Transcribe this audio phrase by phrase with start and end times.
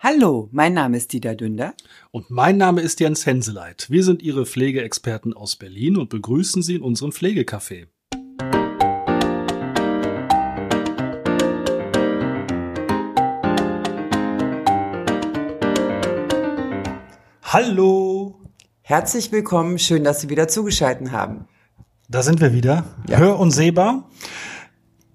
[0.00, 1.74] Hallo, mein Name ist Dieter Dünder.
[2.12, 3.90] Und mein Name ist Jens Henseleit.
[3.90, 7.88] Wir sind Ihre Pflegeexperten aus Berlin und begrüßen Sie in unserem Pflegecafé.
[17.42, 18.40] Hallo!
[18.82, 21.48] Herzlich willkommen, schön, dass Sie wieder zugeschaltet haben.
[22.08, 22.84] Da sind wir wieder.
[23.08, 23.18] Ja.
[23.18, 24.08] Hör und sehbar.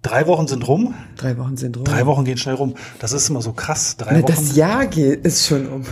[0.04, 0.94] Drei Wochen sind rum.
[1.16, 1.86] Drei Wochen sind rum.
[1.86, 2.76] Drei Wochen gehen schnell rum.
[3.00, 3.96] Das ist immer so krass.
[3.98, 4.34] Drei Na, Wochen.
[4.34, 5.84] das Jahr geht, ist schon um.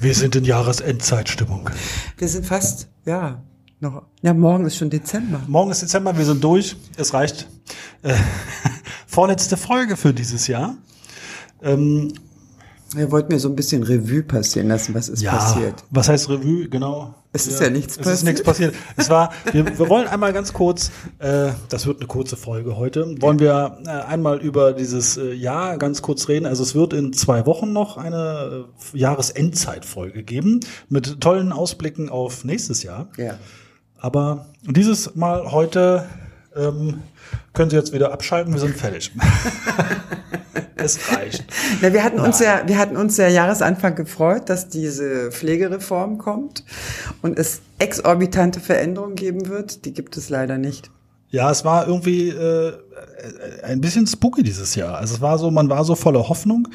[0.00, 1.68] Wir sind in Jahresendzeitstimmung.
[2.16, 3.42] Wir sind fast, ja,
[3.80, 4.02] noch.
[4.22, 5.42] Ja, morgen ist schon Dezember.
[5.46, 6.76] Morgen ist Dezember, wir sind durch.
[6.96, 7.46] Es reicht.
[8.02, 8.14] Äh,
[9.06, 10.76] vorletzte Folge für dieses Jahr.
[11.62, 12.14] Ähm,
[12.94, 15.84] Wir wollten mir so ein bisschen Revue passieren lassen, was ist passiert.
[15.90, 16.68] Was heißt Revue?
[16.68, 17.14] Genau.
[17.32, 18.24] Es ist ja nichts es ist passiert.
[18.24, 18.74] nichts passiert.
[18.96, 23.20] Es war, wir, wir wollen einmal ganz kurz, äh, das wird eine kurze Folge heute,
[23.20, 26.46] wollen wir äh, einmal über dieses äh, Jahr ganz kurz reden.
[26.46, 28.64] Also es wird in zwei Wochen noch eine
[28.94, 33.08] äh, Jahresendzeitfolge geben mit tollen Ausblicken auf nächstes Jahr.
[33.18, 33.38] Ja.
[33.98, 36.06] Aber dieses Mal heute
[36.56, 37.02] ähm,
[37.52, 39.12] können Sie jetzt wieder abschalten, wir sind fertig.
[40.76, 41.44] es reicht.
[41.82, 46.64] Na, wir hatten uns ja, wir hatten uns ja Jahresanfang gefreut, dass diese Pflegereform kommt
[47.22, 49.84] und es exorbitante Veränderungen geben wird.
[49.84, 50.90] Die gibt es leider nicht.
[51.30, 52.72] Ja, es war irgendwie äh,
[53.62, 54.96] ein bisschen spooky dieses Jahr.
[54.96, 56.68] Also es war so, man war so voller Hoffnung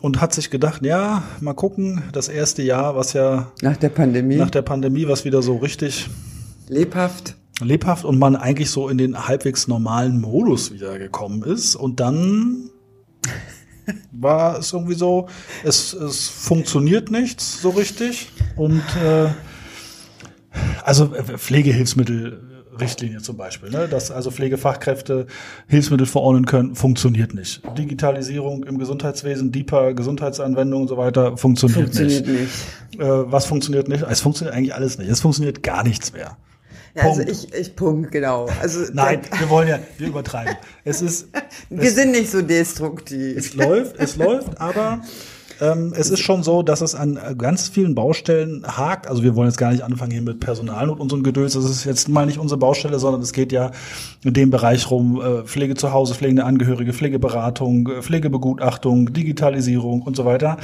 [0.00, 4.36] und hat sich gedacht, ja, mal gucken, das erste Jahr, was ja Nach der Pandemie.
[4.36, 6.08] nach der Pandemie, was wieder so richtig
[6.68, 7.36] lebhaft.
[7.64, 12.70] Lebhaft und man eigentlich so in den halbwegs normalen Modus wieder gekommen ist und dann
[14.12, 15.28] war es irgendwie so,
[15.64, 19.28] es, es funktioniert nichts so richtig und äh,
[20.84, 23.86] also äh, Pflegehilfsmittel Richtlinie zum Beispiel, ne?
[23.88, 25.26] dass also Pflegefachkräfte
[25.68, 27.62] Hilfsmittel verordnen können, funktioniert nicht.
[27.76, 32.40] Digitalisierung im Gesundheitswesen, DIPA, Gesundheitsanwendungen und so weiter, funktioniert, Funktioniert nicht.
[32.92, 33.00] nicht.
[33.00, 34.04] Äh, was funktioniert nicht?
[34.08, 35.10] Es funktioniert eigentlich alles nicht.
[35.10, 36.36] Es funktioniert gar nichts mehr.
[36.94, 38.48] Ja, also ich, ich Punkt, genau.
[38.60, 40.56] Also Nein, wir wollen ja, wir übertreiben.
[40.84, 41.28] Es ist,
[41.70, 43.36] wir sind nicht so destruktiv.
[43.36, 45.00] es läuft, es läuft, aber
[45.62, 49.06] ähm, es ist schon so, dass es an ganz vielen Baustellen hakt.
[49.06, 51.54] Also wir wollen jetzt gar nicht anfangen hier mit Personalnot und so ein Gedöns.
[51.54, 53.70] Das ist jetzt mal nicht unsere Baustelle, sondern es geht ja
[54.24, 60.16] in dem Bereich rum, äh, Pflege zu Hause, pflegende Angehörige, Pflegeberatung, äh, Pflegebegutachtung, Digitalisierung und
[60.16, 60.58] so weiter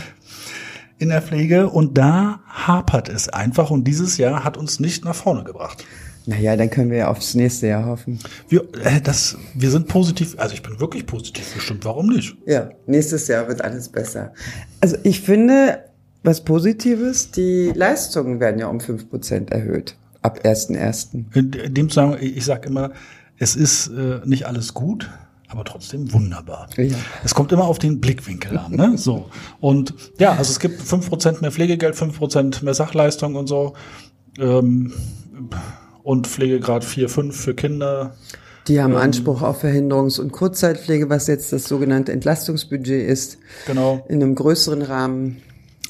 [0.98, 1.70] in der Pflege.
[1.70, 3.70] Und da hapert es einfach.
[3.70, 5.84] Und dieses Jahr hat uns nicht nach vorne gebracht.
[6.28, 8.18] Naja, dann können wir ja aufs nächste Jahr hoffen.
[8.50, 11.86] Wir, äh, das, wir sind positiv, also ich bin wirklich positiv gestimmt.
[11.86, 12.36] Warum nicht?
[12.44, 14.34] Ja, nächstes Jahr wird alles besser.
[14.82, 15.84] Also ich finde,
[16.24, 19.96] was Positives, die Leistungen werden ja um 5% erhöht.
[20.20, 21.24] Ab 1.1.
[21.34, 22.90] In in dem Zusammenhang, ich sage immer,
[23.38, 25.08] es ist äh, nicht alles gut,
[25.48, 26.68] aber trotzdem wunderbar.
[26.76, 26.94] Ja.
[27.24, 28.72] Es kommt immer auf den Blickwinkel an.
[28.72, 28.98] Ne?
[28.98, 29.30] So.
[29.60, 33.72] Und ja, also es gibt 5% mehr Pflegegeld, 5% mehr Sachleistung und so.
[34.38, 34.92] Ähm,
[36.02, 38.14] und Pflegegrad 4, 5 für Kinder.
[38.66, 44.04] Die haben Anspruch auf Verhinderungs- und Kurzzeitpflege, was jetzt das sogenannte Entlastungsbudget ist, Genau.
[44.08, 45.38] in einem größeren Rahmen.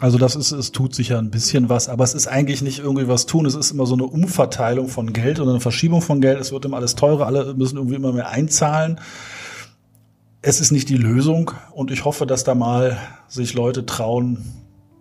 [0.00, 2.78] Also das ist, es tut sich ja ein bisschen was, aber es ist eigentlich nicht
[2.78, 3.47] irgendwie was tun.
[3.47, 6.38] Es ist immer so eine Umverteilung von Geld oder eine Verschiebung von Geld.
[6.41, 9.00] Es wird immer alles teurer, alle müssen irgendwie immer mehr einzahlen.
[10.41, 14.44] Es ist nicht die Lösung und ich hoffe, dass da mal sich Leute trauen,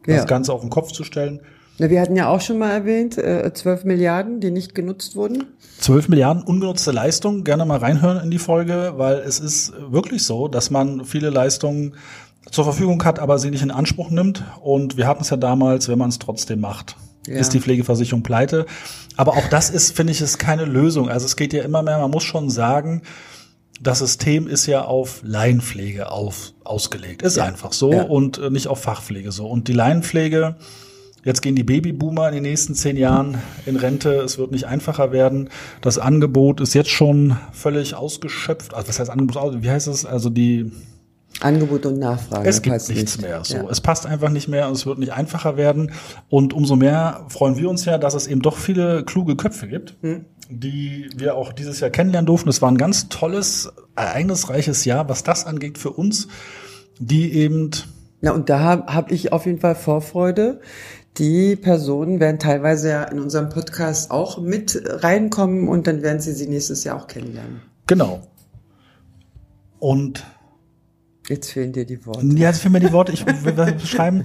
[0.07, 0.15] Ja.
[0.17, 1.41] das Ganze auf den Kopf zu stellen.
[1.77, 5.43] Wir hatten ja auch schon mal erwähnt, äh, 12 Milliarden, die nicht genutzt wurden.
[5.79, 10.47] 12 Milliarden ungenutzte Leistungen, gerne mal reinhören in die Folge, weil es ist wirklich so,
[10.47, 11.93] dass man viele Leistungen
[12.51, 14.43] zur Verfügung hat, aber sie nicht in Anspruch nimmt.
[14.61, 16.95] Und wir hatten es ja damals, wenn man es trotzdem macht,
[17.27, 17.35] Ja.
[17.35, 18.65] ist die Pflegeversicherung pleite.
[19.15, 21.09] Aber auch das ist, finde ich, ist keine Lösung.
[21.09, 23.03] Also es geht ja immer mehr, man muss schon sagen,
[23.81, 27.21] das System ist ja auf Laienpflege auf, ausgelegt.
[27.21, 27.43] Ist Ja.
[27.43, 28.03] einfach so Ja.
[28.03, 29.45] und äh, nicht auf Fachpflege so.
[29.45, 30.55] Und die Laienpflege,
[31.27, 34.13] jetzt gehen die Babyboomer in den nächsten zehn Jahren in Rente.
[34.21, 35.49] Es wird nicht einfacher werden.
[35.81, 38.73] Das Angebot ist jetzt schon völlig ausgeschöpft.
[38.73, 39.61] Also was heißt Angebot?
[39.61, 40.05] Wie heißt es?
[40.05, 40.71] Also die,
[41.39, 42.49] Angebot und Nachfrage.
[42.49, 43.21] es gibt nichts nicht.
[43.21, 43.43] mehr.
[43.43, 43.65] So, Ja.
[43.69, 45.91] es passt einfach nicht mehr und es wird nicht einfacher werden.
[46.29, 49.95] Und umso mehr freuen wir uns ja, dass es eben doch viele kluge Köpfe gibt,
[50.01, 50.25] Hm.
[50.49, 52.49] die wir auch dieses Jahr kennenlernen durften.
[52.49, 56.27] Es war ein ganz tolles, ereignisreiches Jahr, was das angeht für uns,
[56.99, 57.69] die eben
[58.21, 60.59] Na, und da habe hab ich auf jeden Fall Vorfreude.
[61.17, 66.33] Die Personen werden teilweise ja in unserem Podcast auch mit reinkommen und dann werden sie
[66.33, 67.61] sie nächstes Jahr auch kennenlernen.
[67.87, 68.21] genau.
[69.79, 70.25] Und
[71.29, 72.25] Jetzt fehlen dir die Worte.
[72.35, 73.11] Ja, jetzt fehlen mir die Worte.
[73.11, 74.23] Ich will beschreiben.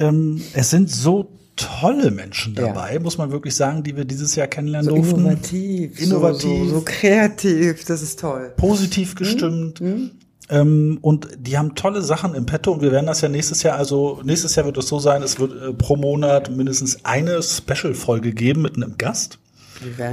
[0.00, 2.66] Ähm, es sind so tolle Menschen Ja.
[2.66, 5.20] dabei, muss man wirklich sagen, die wir dieses Jahr kennenlernen So durften.
[5.20, 6.42] innovativ, Innovativ.
[6.42, 8.52] So, so, so kreativ, das ist toll.
[8.56, 9.80] Positiv gestimmt.
[10.50, 13.76] Ähm, und die haben tolle Sachen im Petto und wir werden das ja nächstes Jahr,
[13.78, 18.32] also nächstes Jahr wird es so sein, es wird äh, pro Monat mindestens eine Special-Folge
[18.32, 19.38] geben mit einem Gast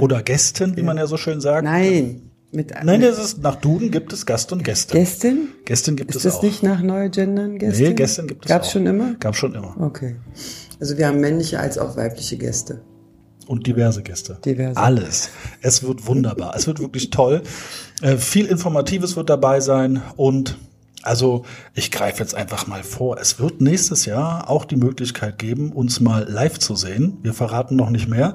[0.00, 1.64] oder Gästen, wie man ja so schön sagt.
[1.64, 2.30] Nein.
[2.54, 4.94] Mit, Nein, das ist, nach Duden gibt es Gast und Gäste.
[4.94, 5.48] Gästin?
[5.64, 6.42] Gästin gibt Ist es das auch.
[6.42, 7.88] nicht nach neue Gendern Gästin?
[7.88, 8.72] Nee, Gästin gibt es Gab's auch.
[8.72, 9.14] schon immer?
[9.20, 9.74] Gab schon immer.
[9.80, 10.16] Okay.
[10.78, 12.82] Also wir haben männliche als auch weibliche Gäste.
[13.52, 14.38] Und diverse Gäste.
[14.42, 14.80] Diverse.
[14.80, 15.28] Alles.
[15.60, 16.54] Es wird wunderbar.
[16.56, 17.42] es wird wirklich toll.
[18.00, 20.56] Äh, viel Informatives wird dabei sein und
[21.02, 21.44] also
[21.74, 23.18] ich greife jetzt einfach mal vor.
[23.18, 27.18] Es wird nächstes Jahr auch die Möglichkeit geben, uns mal live zu sehen.
[27.20, 28.32] Wir verraten noch nicht mehr,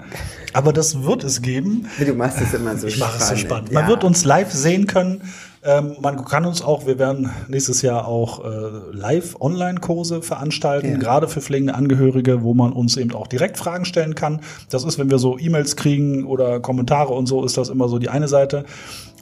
[0.54, 1.88] aber das wird es geben.
[1.98, 3.72] Du machst es immer so Ich mache es so spannend.
[3.72, 3.80] Ja.
[3.80, 5.24] Man wird uns live sehen können.
[5.68, 8.48] Ähm, man kann uns auch, wir werden nächstes Jahr auch äh,
[8.94, 10.98] Live-Online-Kurse veranstalten, Ja.
[10.98, 14.40] gerade für pflegende Angehörige, wo man uns eben auch direkt Fragen stellen kann.
[14.69, 18.00] Das ist, wenn wir so E-Mails kriegen oder Kommentare und so, ist das immer so
[18.00, 18.64] die eine Seite.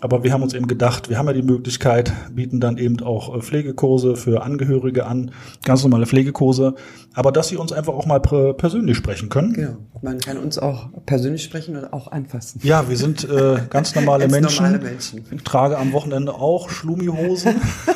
[0.02, 3.36] Aber wir haben uns eben gedacht, wir haben ja die Möglichkeit, bieten dann eben auch
[3.36, 5.32] äh, Pflegekurse für Angehörige an,
[5.64, 6.76] ganz normale Pflegekurse,
[7.14, 9.54] aber dass sie uns einfach auch mal persönlich sprechen können.
[9.54, 9.78] Genau.
[10.02, 12.60] Man kann uns auch persönlich sprechen und auch anfassen.
[12.62, 14.64] Ja, wir sind äh, ganz normale Menschen.
[14.66, 15.24] normale Menschen.
[15.46, 17.62] Trage am Wochenende auch Schlumihosen und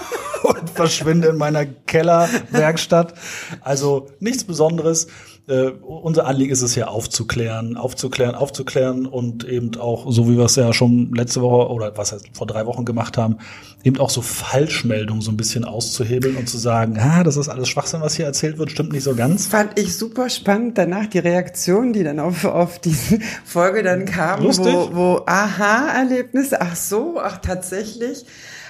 [0.80, 3.14] verschwinde in meiner Kellerwerkstatt.
[3.62, 5.08] Also nichts Besonderes.
[5.50, 10.46] Äh, unser Anliegen ist es ja aufzuklären, aufzuklären, aufzuklären und eben auch, so wie wir
[10.46, 13.38] es ja schon letzte Woche oder was heißt, vor drei Wochen gemacht haben,
[13.84, 17.68] eben auch so Falschmeldungen so ein bisschen auszuhebeln und zu sagen, ah, das ist alles
[17.68, 19.48] Schwachsinn, was hier erzählt wird, stimmt nicht so ganz.
[19.48, 20.78] Fand ich super spannend.
[20.78, 24.72] Danach die Reaktionen, die dann auf, auf diese Folge dann kamen, Lustig.
[24.72, 28.24] wo, wo Aha-Erlebnisse, ach so, ach tatsächlich.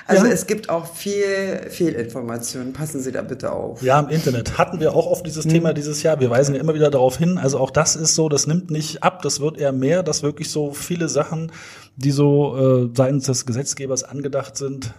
[0.09, 0.31] Also Ja.
[0.31, 2.73] es gibt auch viel Fehlinformationen.
[2.73, 3.81] Passen Sie da bitte auf.
[3.83, 6.19] Ja, im Internet hatten wir auch oft dieses Thema dieses Jahr.
[6.19, 7.37] Wir weisen ja immer wieder darauf hin.
[7.37, 10.49] Also auch das ist so, das nimmt nicht ab, das wird eher mehr, dass wirklich
[10.49, 11.51] so viele Sachen,
[11.95, 14.93] die so äh, seitens des Gesetzgebers angedacht sind,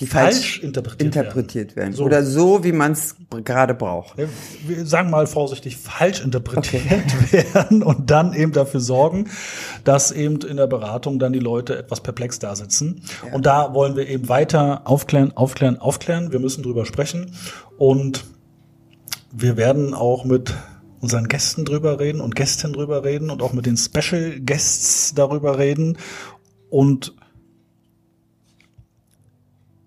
[0.00, 1.94] Die falsch, falsch interpretiert, interpretiert werden.
[1.94, 2.04] So.
[2.04, 4.18] Oder so, wie man es gerade braucht.
[4.18, 4.30] werden.
[4.66, 9.30] Wir sagen mal vorsichtig, falsch interpretiert werden und dann eben dafür sorgen,
[9.84, 13.02] dass eben in der Beratung dann die Leute etwas perplex da sitzen.
[13.32, 16.30] Und da wollen wir eben weiter aufklären, aufklären, aufklären.
[16.30, 17.32] Wir müssen drüber sprechen
[17.78, 18.24] und
[19.32, 20.54] wir werden auch mit
[21.00, 25.58] unseren Gästen drüber reden und Gästinnen drüber reden und auch mit den Special Guests darüber
[25.58, 25.98] reden
[26.70, 27.14] und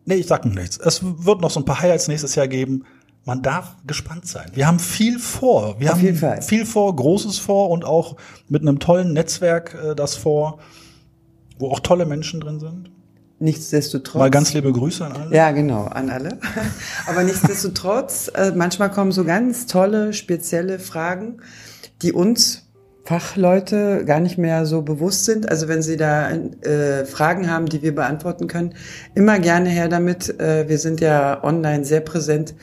[0.10, 0.80] Nee, ich sag nichts.
[0.80, 2.84] Es wird noch so ein paar Highlights nächstes Jahr geben.
[3.26, 4.50] Man darf gespannt sein.
[4.56, 5.80] Wir haben viel vor.
[5.80, 8.16] Wir Auf haben viel vor, Großes vor und auch
[8.48, 10.58] mit einem tollen Netzwerk äh, das vor,
[11.60, 12.90] wo auch tolle Menschen drin sind.
[13.38, 14.20] Nichtsdestotrotz.
[14.20, 15.36] Mal ganz liebe Grüße an alle.
[15.36, 16.40] Ja, genau, an alle.
[17.06, 21.44] Aber nichtsdestotrotz, äh, manchmal kommen so ganz tolle, spezielle Fragen,
[22.02, 22.69] die uns
[23.10, 25.50] Fachleute gar nicht mehr so bewusst sind.
[25.50, 28.76] Also wenn Sie da äh, Fragen haben, die wir beantworten können,
[29.16, 30.40] immer gerne her damit.
[30.40, 32.54] Äh, wir sind ja online sehr präsent.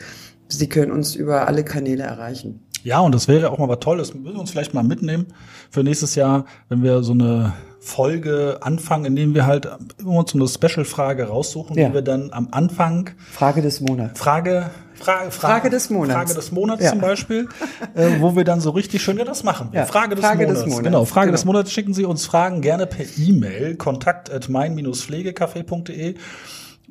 [0.47, 2.61] Sie können uns über alle Kanäle erreichen.
[2.83, 4.13] Ja, und das wäre auch mal was Tolles.
[4.13, 5.25] Wir müssen uns vielleicht mal mitnehmen
[5.69, 7.51] für nächstes Jahr, wenn wir so eine
[7.81, 9.67] Folge anfangen, indem wir halt
[9.99, 11.89] immer uns so eine Special-Frage raussuchen, Ja.
[11.89, 14.17] die wir dann am Anfang Frage des Monats.
[14.17, 14.69] Frage,
[15.07, 16.13] Frage, Frage, Frage des Monats.
[16.15, 16.89] Frage des Monats Ja.
[16.91, 17.47] zum Beispiel,
[17.95, 19.79] äh, wo wir dann so richtig schön, ja, das machen wir.
[19.81, 20.69] Ja, Frage, des, Frage des Monats.
[20.69, 21.53] Monats, Genau, Frage des genau.
[21.53, 26.15] Monats schicken Sie uns Fragen gerne per E-Mail, kontakt at mein-pflegecafé.de.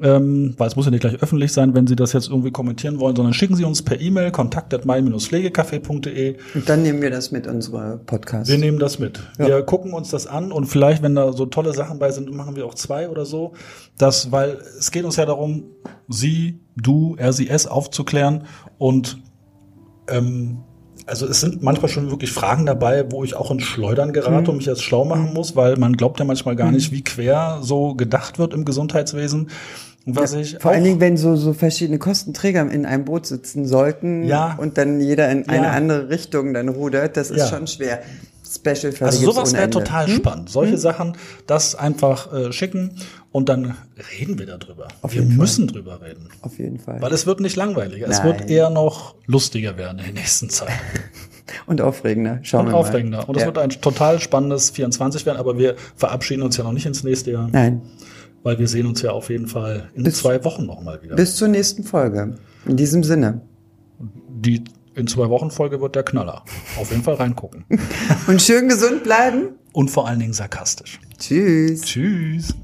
[0.02, 3.00] Ähm, weil es muss ja nicht gleich öffentlich sein, wenn Sie das jetzt irgendwie kommentieren
[3.00, 6.36] wollen, sondern schicken Sie uns per E-Mail kontakt at mein-pflegecafé.de.
[6.54, 8.50] Und dann nehmen wir das mit unserer Podcast.
[8.50, 9.20] Wir nehmen das mit.
[9.38, 9.46] Ja.
[9.46, 12.56] Wir gucken uns das an und vielleicht, wenn da so tolle Sachen bei sind, machen
[12.56, 13.54] wir auch zwei oder so.
[13.96, 15.64] Das, weil es geht uns ja darum,
[16.08, 18.44] Sie, du, er, sie, es aufzuklären
[18.78, 19.18] und
[20.08, 20.58] ähm,
[21.06, 24.48] also es sind manchmal schon wirklich Fragen dabei, wo ich auch ins Schleudern gerate Mhm.
[24.48, 27.58] und mich jetzt schlau machen muss, weil man glaubt ja manchmal gar nicht, wie quer
[27.62, 29.50] so gedacht wird im Gesundheitswesen.
[30.06, 33.66] Und was ich Vor allen Dingen, wenn so, so verschiedene Kostenträger in einem Boot sitzen
[33.66, 34.54] sollten Ja.
[34.56, 35.72] und dann jeder in eine Ja.
[35.72, 37.48] andere Richtung dann rudert, das ist Ja.
[37.48, 38.00] schon schwer.
[38.48, 40.48] Special Fälle Also sowas wäre total spannend.
[40.48, 41.16] Solche Sachen,
[41.48, 42.92] das einfach äh, schicken
[43.32, 43.74] und dann
[44.20, 44.86] reden wir darüber.
[45.02, 45.38] Auf wir jeden Fall.
[45.40, 46.28] müssen drüber reden.
[46.42, 47.02] Auf jeden Fall.
[47.02, 48.06] Weil es wird nicht langweiliger.
[48.08, 48.26] Es Nein.
[48.26, 50.68] wird eher noch lustiger werden in der nächsten Zeit.
[51.66, 52.38] Und aufregender.
[52.42, 53.28] Schauen Und wir aufregender.
[53.28, 53.46] Und es Ja.
[53.46, 57.32] wird ein total spannendes 24 werden, aber wir verabschieden uns ja noch nicht ins nächste
[57.32, 57.82] Jahr, Nein.
[58.46, 61.16] Weil wir sehen uns ja auf jeden Fall in Bis- zwei Wochen nochmal wieder.
[61.16, 62.36] Bis zur nächsten Folge.
[62.64, 63.40] In diesem Sinne.
[64.28, 64.62] Die
[64.94, 66.44] in zwei Wochen Folge wird der Knaller.
[66.78, 67.64] Auf jeden Fall reingucken.
[68.28, 69.48] Und schön gesund bleiben.
[69.72, 71.00] Und vor allen Dingen sarkastisch.
[71.18, 71.80] Tschüss.
[71.82, 72.54] Tschüss.